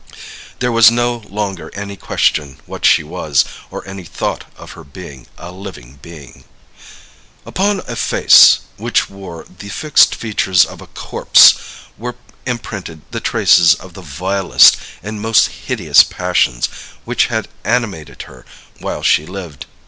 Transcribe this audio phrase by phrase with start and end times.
[0.57, 5.27] "There was no longer any question what she was, or any thought of her being
[5.37, 6.43] a living being.
[7.45, 11.53] "Upon a face which wore the fixed features of a corpse
[11.99, 12.15] were
[12.47, 16.65] imprinted the traces of the vilest and most hideous passions
[17.05, 18.43] which had animated her
[18.79, 19.67] while she lived.